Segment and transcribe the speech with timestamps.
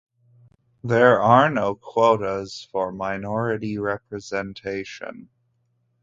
[0.83, 5.29] There are no quotas for minority representation.